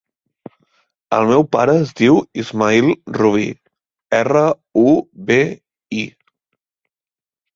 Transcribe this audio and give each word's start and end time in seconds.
El 1.17 1.27
meu 1.31 1.43
pare 1.55 1.73
es 1.81 1.91
diu 1.99 2.15
Ismaïl 2.43 2.87
Rubi: 3.19 3.45
erra, 4.21 4.43
u, 4.85 4.95
be, 5.29 5.39
i. 6.05 6.09